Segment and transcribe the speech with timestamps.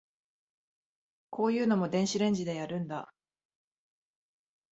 [1.29, 3.13] こういうのも電子レンジでやるんだ